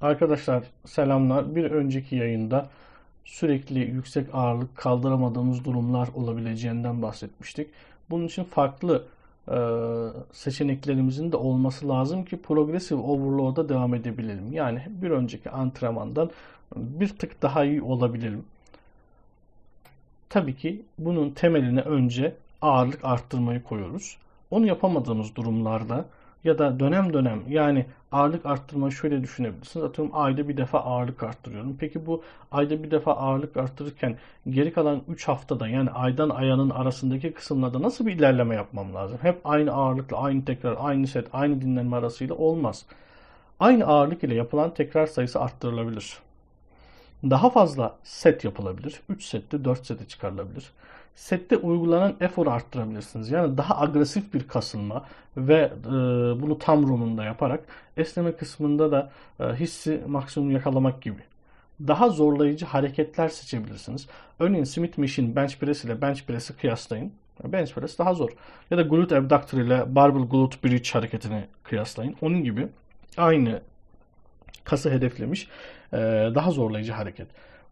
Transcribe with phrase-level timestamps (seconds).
[0.00, 1.56] Arkadaşlar selamlar.
[1.56, 2.68] Bir önceki yayında
[3.24, 7.70] sürekli yüksek ağırlık kaldıramadığımız durumlar olabileceğinden bahsetmiştik.
[8.10, 9.04] Bunun için farklı
[9.48, 9.56] e,
[10.32, 14.52] seçeneklerimizin de olması lazım ki progressive overload'a devam edebilelim.
[14.52, 16.30] Yani bir önceki antrenmandan
[16.76, 18.44] bir tık daha iyi olabilelim.
[20.28, 24.16] Tabii ki bunun temeline önce ağırlık arttırmayı koyuyoruz.
[24.50, 26.04] Onu yapamadığımız durumlarda
[26.44, 29.86] ya da dönem dönem yani ağırlık arttırmayı şöyle düşünebilirsiniz.
[29.86, 31.76] Atıyorum ayda bir defa ağırlık arttırıyorum.
[31.80, 32.22] Peki bu
[32.52, 34.16] ayda bir defa ağırlık arttırırken
[34.48, 39.18] geri kalan 3 haftada yani aydan ayanın arasındaki kısımlarda nasıl bir ilerleme yapmam lazım?
[39.22, 42.86] Hep aynı ağırlıkla, aynı tekrar, aynı set, aynı dinlenme arasıyla olmaz.
[43.60, 46.18] Aynı ağırlık ile yapılan tekrar sayısı arttırılabilir.
[47.24, 49.00] Daha fazla set yapılabilir.
[49.08, 50.72] 3 sette 4 sete çıkarılabilir.
[51.16, 53.30] Sette uygulanan eforu arttırabilirsiniz.
[53.30, 55.04] Yani daha agresif bir kasılma
[55.36, 55.90] ve e,
[56.42, 57.64] bunu tam romunda yaparak
[57.96, 61.22] esneme kısmında da e, hissi maksimum yakalamak gibi.
[61.80, 64.06] Daha zorlayıcı hareketler seçebilirsiniz.
[64.38, 67.12] Örneğin Smith Machine bench press ile bench press'i kıyaslayın.
[67.44, 68.30] Bench press daha zor.
[68.70, 72.16] Ya da glute abductor ile barbell glute bridge hareketini kıyaslayın.
[72.20, 72.68] Onun gibi
[73.16, 73.60] aynı
[74.64, 75.48] kası hedeflemiş
[75.92, 75.96] e,
[76.34, 77.28] daha zorlayıcı hareket.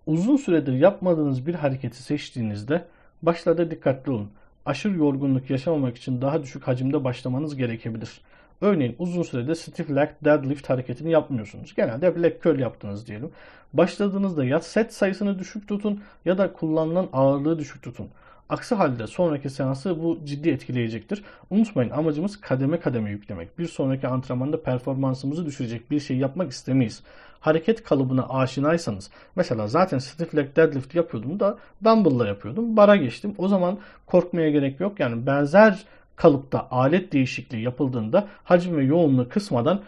[0.06, 2.84] Uzun süredir yapmadığınız bir hareketi seçtiğinizde
[3.26, 4.30] başlarda dikkatli olun.
[4.66, 8.20] Aşırı yorgunluk yaşamamak için daha düşük hacimde başlamanız gerekebilir.
[8.60, 11.74] Örneğin uzun sürede stiff leg deadlift hareketini yapmıyorsunuz.
[11.74, 13.30] Genelde hep leg curl yaptınız diyelim.
[13.72, 18.08] Başladığınızda ya set sayısını düşük tutun ya da kullanılan ağırlığı düşük tutun.
[18.48, 21.24] Aksi halde sonraki seansı bu ciddi etkileyecektir.
[21.50, 23.58] Unutmayın amacımız kademe kademe yüklemek.
[23.58, 27.02] Bir sonraki antrenmanda performansımızı düşürecek bir şey yapmak istemeyiz.
[27.44, 32.76] Hareket kalıbına aşinaysanız mesela zaten stiff leg deadlift yapıyordum da dumbbell'la yapıyordum.
[32.76, 33.34] Bara geçtim.
[33.38, 35.00] O zaman korkmaya gerek yok.
[35.00, 35.84] Yani benzer
[36.16, 39.82] kalıpta alet değişikliği yapıldığında hacim ve yoğunluğu kısmadan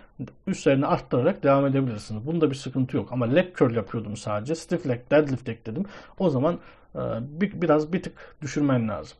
[0.47, 2.27] üstlerini arttırarak devam edebilirsiniz.
[2.27, 3.13] Bunda bir sıkıntı yok.
[3.13, 4.55] Ama leg curl yapıyordum sadece.
[4.55, 5.85] Stiff leg deadlift ekledim.
[6.19, 6.59] O zaman
[6.95, 9.19] e, bir, biraz bir tık düşürmen lazım.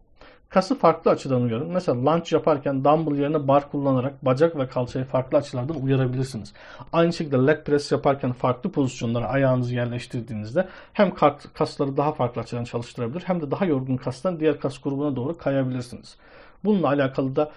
[0.49, 1.73] Kası farklı açıdan uyarın.
[1.73, 6.53] Mesela lunge yaparken dumbbell yerine bar kullanarak bacak ve kalçayı farklı açılardan uyarabilirsiniz.
[6.93, 11.15] Aynı şekilde leg press yaparken farklı pozisyonlara ayağınızı yerleştirdiğinizde hem
[11.55, 16.17] kasları daha farklı açıdan çalıştırabilir hem de daha yorgun kastan diğer kas grubuna doğru kayabilirsiniz.
[16.65, 17.51] Bununla alakalı da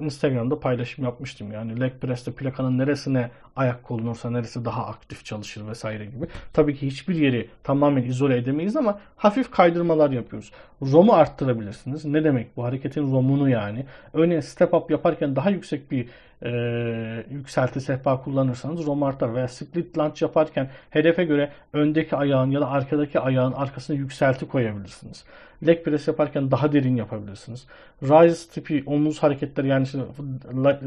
[0.00, 1.52] Instagram'da paylaşım yapmıştım.
[1.52, 6.26] Yani leg press'te plakanın neresine ayak konulursa neresi daha aktif çalışır vesaire gibi.
[6.52, 10.52] Tabii ki hiçbir yeri tamamen izole edemeyiz ama hafif kaydırmalar yapıyoruz.
[10.82, 12.04] ROM'u arttırabilirsiniz.
[12.04, 12.64] Ne demek bu?
[12.64, 13.84] Hareketin ROM'unu yani.
[14.12, 16.08] Örneğin step up yaparken daha yüksek bir
[16.42, 16.50] e,
[17.30, 22.70] yükselti sehpa kullanırsanız ROM artar veya split lunge yaparken hedefe göre öndeki ayağın ya da
[22.70, 25.24] arkadaki ayağın arkasına yükselti koyabilirsiniz.
[25.66, 27.66] Leg press yaparken daha derin yapabilirsiniz.
[28.02, 29.86] Rise tipi omuz hareketleri yani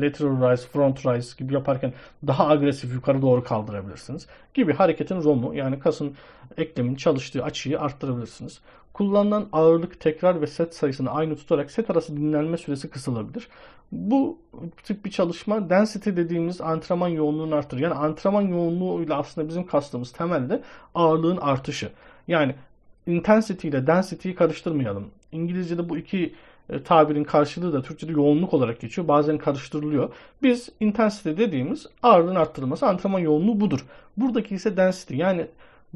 [0.02, 1.94] lateral rise, front rise gibi yaparken
[2.28, 4.28] daha agresif yukarı doğru kaldırabilirsiniz.
[4.54, 6.16] Gibi hareketin ROM'u yani kasın
[6.58, 8.60] eklemin çalıştığı açıyı arttırabilirsiniz.
[8.94, 13.48] Kullanılan ağırlık, tekrar ve set sayısını aynı tutarak set arası dinlenme süresi kısılabilir.
[13.92, 14.38] Bu
[14.84, 17.82] tip bir çalışma density dediğimiz antrenman yoğunluğunu artırır.
[17.82, 20.62] Yani antrenman yoğunluğuyla aslında bizim kastımız temelde
[20.96, 21.90] ağırlığın artışı.
[22.28, 22.56] Yani
[23.08, 25.12] intensity ile density'yi karıştırmayalım.
[25.32, 26.34] İngilizce'de bu iki
[26.72, 29.08] e, tabirin karşılığı da Türkçe'de yoğunluk olarak geçiyor.
[29.08, 30.10] Bazen karıştırılıyor.
[30.44, 33.86] Biz intensity dediğimiz ağırlığın arttırılması antrenman yoğunluğu budur.
[34.18, 35.48] Buradaki ise density yani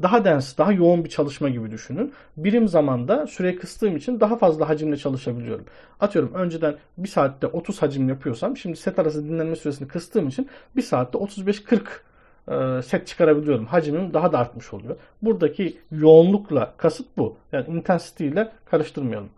[0.02, 2.12] daha dens, daha yoğun bir çalışma gibi düşünün.
[2.36, 5.64] Birim zamanda süre kıstığım için daha fazla hacimle çalışabiliyorum.
[6.00, 10.82] Atıyorum önceden bir saatte 30 hacim yapıyorsam şimdi set arası dinlenme süresini kıstığım için bir
[10.82, 13.66] saatte 35-40 e, set çıkarabiliyorum.
[13.66, 14.96] Hacimim daha da artmış oluyor.
[15.22, 17.36] Buradaki yoğunlukla kasıt bu.
[17.52, 19.28] Yani intensity ile karıştırmayalım.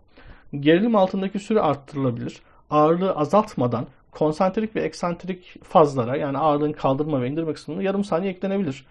[0.59, 2.41] Gerilim altındaki süre arttırılabilir.
[2.69, 8.85] Ağırlığı azaltmadan konsantrik ve eksantrik fazlara yani ağırlığın kaldırma ve indirme kısmında yarım saniye eklenebilir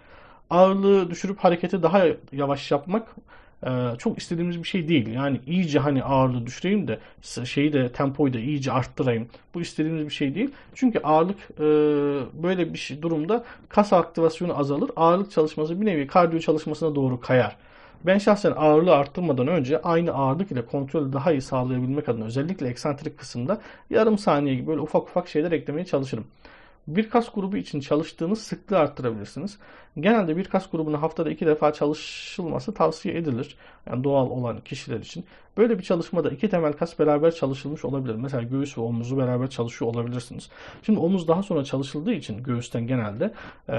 [0.51, 3.09] ağırlığı düşürüp hareketi daha yavaş yapmak
[3.67, 5.09] e, çok istediğimiz bir şey değil.
[5.09, 6.99] Yani iyice hani ağırlığı düşüreyim de
[7.45, 9.29] şeyi de tempoyu da iyice arttırayım.
[9.55, 10.51] Bu istediğimiz bir şey değil.
[10.75, 11.65] Çünkü ağırlık e,
[12.43, 14.91] böyle bir şey, durumda kas aktivasyonu azalır.
[14.97, 17.57] Ağırlık çalışması bir nevi kardiyo çalışmasına doğru kayar.
[18.07, 23.19] Ben şahsen ağırlığı arttırmadan önce aynı ağırlık ile kontrolü daha iyi sağlayabilmek adına özellikle eksantrik
[23.19, 23.61] kısımda
[23.91, 26.27] yarım saniye gibi böyle ufak ufak şeyler eklemeye çalışırım.
[26.89, 29.59] Bir kas grubu için çalıştığınız sıklığı arttırabilirsiniz.
[30.01, 33.57] Genelde bir kas grubuna haftada iki defa çalışılması tavsiye edilir.
[33.87, 35.25] Yani doğal olan kişiler için.
[35.59, 38.15] Böyle bir çalışmada iki temel kas beraber çalışılmış olabilir.
[38.15, 40.49] Mesela göğüs ve omuzu beraber çalışıyor olabilirsiniz.
[40.83, 43.33] Şimdi omuz daha sonra çalışıldığı için göğüsten genelde
[43.69, 43.79] e,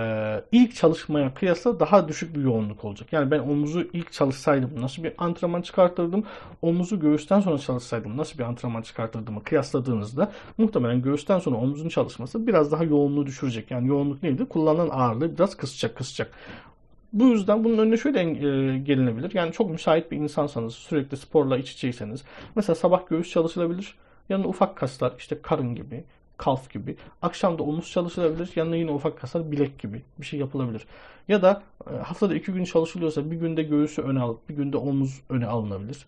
[0.52, 3.14] ilk çalışmaya kıyasla daha düşük bir yoğunluk olacak.
[3.14, 6.24] Yani ben omuzu ilk çalışsaydım nasıl bir antrenman çıkartırdım?
[6.62, 12.72] Omuzu göğüsten sonra çalışsaydım nasıl bir antrenman çıkartırdımı kıyasladığınızda muhtemelen göğüsten sonra omuzun çalışması biraz
[12.72, 13.72] daha yoğunluğu düşürecek.
[13.72, 14.46] Yani yoğunluk neydi?
[14.46, 16.32] Kullanılan ağırlığı biraz kısacak kısacak.
[17.14, 19.34] Bu yüzden bunun önüne şöyle e, gelinebilir.
[19.34, 22.24] Yani çok müsait bir insansanız, sürekli sporla iç içeyseniz.
[22.56, 23.96] Mesela sabah göğüs çalışılabilir.
[24.30, 26.04] Yanına ufak kaslar, işte karın gibi,
[26.38, 26.96] kalf gibi.
[27.22, 28.52] Akşam da omuz çalışılabilir.
[28.56, 30.86] Yanına yine ufak kaslar, bilek gibi bir şey yapılabilir.
[31.28, 35.22] Ya da e, haftada iki gün çalışılıyorsa bir günde göğüsü öne alıp bir günde omuz
[35.30, 36.06] öne alınabilir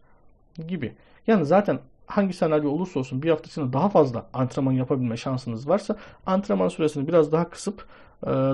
[0.67, 0.93] gibi.
[1.27, 5.95] Yani zaten hangi senaryo olursa olsun bir hafta içinde daha fazla antrenman yapabilme şansınız varsa
[6.25, 7.85] antrenman süresini biraz daha kısıp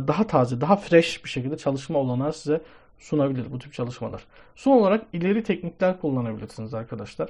[0.07, 2.61] daha taze, daha fresh bir şekilde çalışma olanağı size
[2.99, 4.23] sunabilir bu tip çalışmalar.
[4.55, 7.29] Son olarak ileri teknikler kullanabilirsiniz arkadaşlar.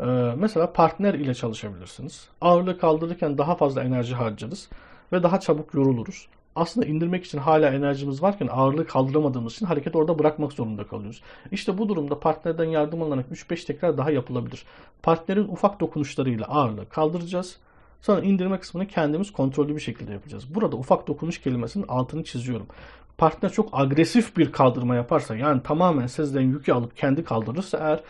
[0.00, 0.04] E,
[0.36, 2.28] mesela partner ile çalışabilirsiniz.
[2.40, 4.70] Ağırlığı kaldırırken daha fazla enerji harcarız
[5.12, 10.18] ve daha çabuk yoruluruz aslında indirmek için hala enerjimiz varken ağırlığı kaldıramadığımız için hareket orada
[10.18, 11.22] bırakmak zorunda kalıyoruz.
[11.52, 14.64] İşte bu durumda partnerden yardım alınarak 3-5 tekrar daha yapılabilir.
[15.02, 17.58] Partnerin ufak dokunuşlarıyla ağırlığı kaldıracağız.
[18.06, 20.54] Sonra indirme kısmını kendimiz kontrollü bir şekilde yapacağız.
[20.54, 22.66] Burada ufak dokunuş kelimesinin altını çiziyorum.
[23.18, 28.00] Partner çok agresif bir kaldırma yaparsa yani tamamen sizden yükü alıp kendi kaldırırsa eğer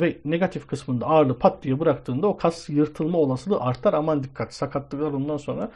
[0.00, 3.92] ve negatif kısmında ağırlığı pat diye bıraktığında o kas yırtılma olasılığı artar.
[3.92, 5.70] Aman dikkat sakatlıklar ondan sonra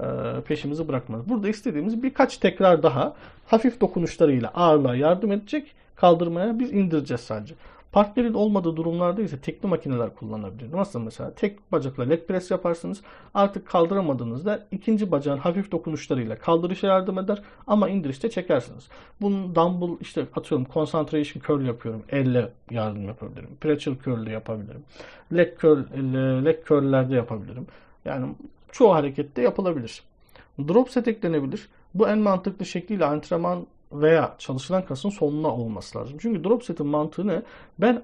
[0.00, 0.04] e,
[0.46, 1.28] peşimizi bırakmaz.
[1.28, 3.14] Burada istediğimiz birkaç tekrar daha
[3.46, 7.54] hafif dokunuşlarıyla ağırlığa yardım edecek kaldırmaya biz indireceğiz sadece.
[7.92, 10.72] Partnerin olmadığı durumlarda ise tekli makineler kullanabilir.
[10.72, 13.02] Nasıl mesela tek bacakla leg press yaparsınız.
[13.34, 18.88] Artık kaldıramadığınızda ikinci bacağın hafif dokunuşlarıyla kaldırışa yardım eder ama indirişte çekersiniz.
[19.20, 22.02] Bunun dumbbell işte atıyorum concentration curl yapıyorum.
[22.08, 23.50] Elle yardım yapabilirim.
[23.60, 24.82] Pretzel curl de yapabilirim.
[25.32, 25.84] Leg curl,
[26.44, 27.66] leg curl'lerde yapabilirim.
[28.04, 28.34] Yani
[28.72, 30.02] çoğu harekette yapılabilir.
[30.68, 31.68] Drop set eklenebilir.
[31.94, 36.18] Bu en mantıklı şekliyle antrenman veya çalışılan kasın sonuna olması lazım.
[36.20, 37.42] Çünkü drop setin mantığı ne?
[37.78, 38.02] Ben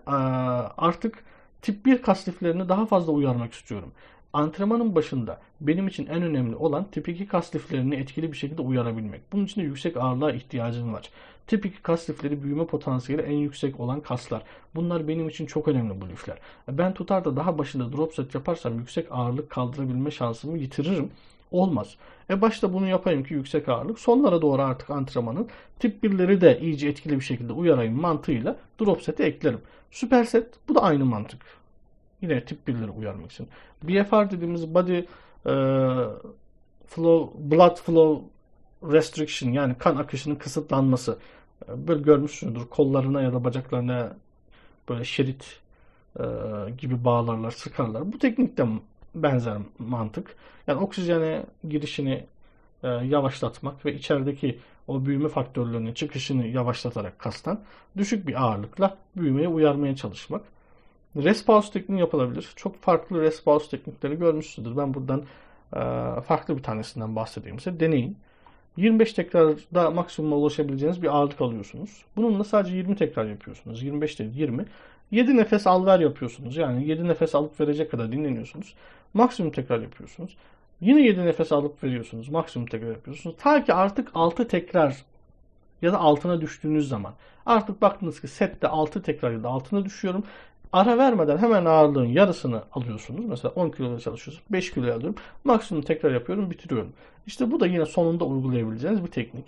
[0.76, 1.24] artık
[1.62, 3.92] tip 1 kas liflerini daha fazla uyarmak istiyorum.
[4.32, 9.32] Antrenmanın başında benim için en önemli olan tip 2 kas liflerini etkili bir şekilde uyarabilmek.
[9.32, 11.10] Bunun için de yüksek ağırlığa ihtiyacım var.
[11.46, 14.42] Tip 2 kas lifleri büyüme potansiyeli en yüksek olan kaslar.
[14.74, 16.38] Bunlar benim için çok önemli bu lifler.
[16.68, 21.10] Ben tutar da daha başında drop set yaparsam yüksek ağırlık kaldırabilme şansımı yitiririm.
[21.50, 21.96] Olmaz.
[22.30, 23.98] E başta bunu yapayım ki yüksek ağırlık.
[23.98, 25.48] Sonlara doğru artık antrenmanın
[25.78, 29.60] tip 1'leri de iyice etkili bir şekilde uyarayım mantığıyla drop set'i eklerim.
[29.90, 31.42] Süper set bu da aynı mantık.
[32.22, 33.48] Yine tip 1'leri uyarmak için.
[33.82, 35.04] BFR dediğimiz body e,
[36.86, 38.26] flow, blood flow
[38.82, 41.18] restriction yani kan akışının kısıtlanması.
[41.68, 44.16] E, böyle görmüşsünüzdür kollarına ya da bacaklarına
[44.88, 45.60] böyle şerit
[46.20, 46.24] e,
[46.78, 48.12] gibi bağlarlar, sıkarlar.
[48.12, 48.66] Bu teknikte
[49.22, 50.36] benzer mantık.
[50.66, 52.24] Yani oksijene girişini
[52.82, 57.60] e, yavaşlatmak ve içerideki o büyüme faktörlerinin çıkışını yavaşlatarak kastan
[57.96, 60.42] düşük bir ağırlıkla büyümeye uyarmaya çalışmak.
[61.16, 62.52] Rest pause tekniği yapılabilir.
[62.56, 64.76] Çok farklı rest pause teknikleri görmüşsünüzdür.
[64.76, 65.22] Ben buradan
[65.72, 65.80] e,
[66.20, 67.80] farklı bir tanesinden bahsedeyim size.
[67.80, 68.16] Deneyin.
[68.76, 72.04] 25 tekrarda maksimuma ulaşabileceğiniz bir ağırlık alıyorsunuz.
[72.16, 73.82] Bununla sadece 20 tekrar yapıyorsunuz.
[73.82, 74.66] 25 değil 20.
[75.10, 76.56] 7 nefes al ver yapıyorsunuz.
[76.56, 78.74] Yani 7 nefes alıp verecek kadar dinleniyorsunuz.
[79.14, 80.36] Maksimum tekrar yapıyorsunuz.
[80.80, 82.28] Yine 7 nefes alıp veriyorsunuz.
[82.28, 83.36] Maksimum tekrar yapıyorsunuz.
[83.38, 85.04] Ta ki artık 6 tekrar
[85.82, 87.14] ya da altına düştüğünüz zaman.
[87.46, 90.24] Artık baktınız ki sette 6 tekrar ya da altına düşüyorum.
[90.72, 93.24] Ara vermeden hemen ağırlığın yarısını alıyorsunuz.
[93.24, 94.46] Mesela 10 kiloya çalışıyorsunuz.
[94.50, 95.16] 5 kiloya alıyorum.
[95.44, 96.92] Maksimum tekrar yapıyorum, bitiriyorum.
[97.26, 99.44] İşte bu da yine sonunda uygulayabileceğiniz bir teknik.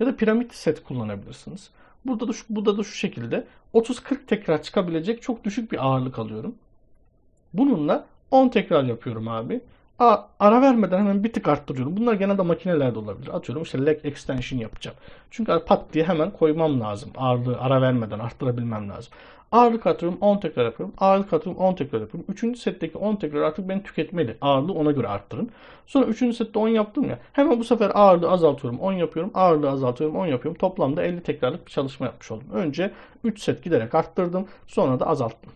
[0.00, 1.70] Ya da piramit set kullanabilirsiniz.
[2.06, 6.54] Burada da şu, burada da şu şekilde 30-40 tekrar çıkabilecek çok düşük bir ağırlık alıyorum.
[7.52, 9.60] Bununla 10 tekrar yapıyorum abi.
[10.40, 11.96] Ara vermeden hemen bir tık arttırıyorum.
[11.96, 13.36] Bunlar genelde makinelerde olabilir.
[13.36, 14.96] Atıyorum işte leg extension yapacağım.
[15.30, 17.10] Çünkü pat diye hemen koymam lazım.
[17.16, 19.12] Ağırlığı ara vermeden arttırabilmem lazım.
[19.52, 20.94] Ağırlık atıyorum 10 tekrar yapıyorum.
[20.98, 22.32] Ağırlık atıyorum 10 tekrar yapıyorum.
[22.32, 24.36] Üçüncü setteki 10 tekrar artık beni tüketmeli.
[24.40, 25.50] Ağırlığı ona göre arttırın.
[25.86, 27.18] Sonra üçüncü sette 10 yaptım ya.
[27.32, 28.80] Hemen bu sefer ağırlığı azaltıyorum.
[28.80, 29.30] 10 yapıyorum.
[29.34, 30.16] Ağırlığı azaltıyorum.
[30.16, 30.58] 10 yapıyorum.
[30.58, 32.46] Toplamda 50 tekrarlık bir çalışma yapmış oldum.
[32.52, 32.90] Önce
[33.24, 34.46] 3 set giderek arttırdım.
[34.66, 35.52] Sonra da azalttım.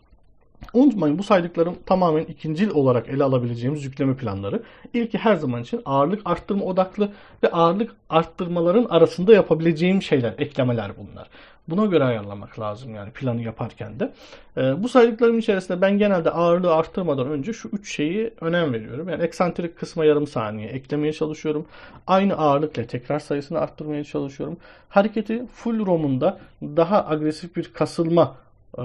[0.73, 4.63] Unutmayın bu saydıklarım tamamen ikincil olarak ele alabileceğimiz yükleme planları.
[4.95, 11.29] İlki her zaman için ağırlık arttırma odaklı ve ağırlık arttırmaların arasında yapabileceğim şeyler, eklemeler bunlar.
[11.69, 14.13] Buna göre ayarlamak lazım yani planı yaparken de.
[14.57, 19.09] Ee, bu saydıklarım içerisinde ben genelde ağırlığı arttırmadan önce şu üç şeyi önem veriyorum.
[19.09, 21.67] Yani eksantrik kısma yarım saniye eklemeye çalışıyorum.
[22.07, 24.57] Aynı ağırlıkla tekrar sayısını arttırmaya çalışıyorum.
[24.89, 28.37] Hareketi full romunda daha agresif bir kasılma
[28.79, 28.83] e,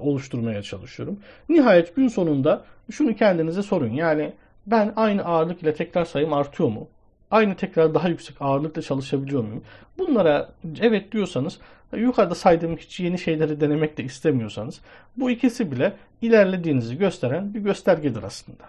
[0.00, 1.18] oluşturmaya çalışıyorum.
[1.48, 3.90] Nihayet gün sonunda şunu kendinize sorun.
[3.90, 4.32] Yani
[4.66, 6.88] ben aynı ağırlık ile tekrar sayım artıyor mu?
[7.30, 9.62] Aynı tekrar daha yüksek ağırlıkla çalışabiliyor muyum?
[9.98, 11.58] Bunlara evet diyorsanız
[11.96, 14.80] yukarıda saydığım hiç yeni şeyleri denemek de istemiyorsanız
[15.16, 18.64] bu ikisi bile ilerlediğinizi gösteren bir göstergedir aslında.